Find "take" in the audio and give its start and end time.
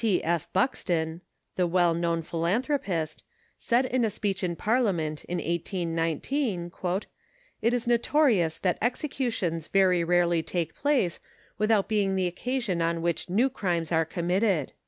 10.41-10.73